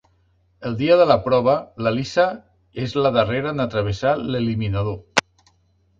El 0.69 0.77
dia 0.79 0.95
de 1.01 1.05
la 1.09 1.17
prova, 1.25 1.53
la 1.87 1.93
Lisa 1.97 2.25
és 2.85 2.97
la 3.03 3.13
darrera 3.19 3.55
en 3.59 3.65
travessar 3.75 4.19
l'Eliminador. 4.25 4.99